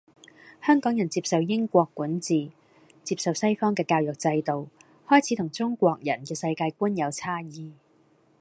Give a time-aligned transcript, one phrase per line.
[0.65, 2.49] 香港人接受英國管治，
[3.03, 4.67] 接受西方嘅教育制度，
[5.07, 7.71] 開始同中國人嘅世界觀有差異